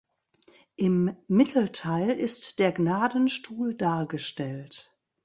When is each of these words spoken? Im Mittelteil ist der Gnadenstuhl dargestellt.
Im 0.77 1.15
Mittelteil 1.27 2.09
ist 2.19 2.57
der 2.57 2.71
Gnadenstuhl 2.71 3.75
dargestellt. 3.75 4.91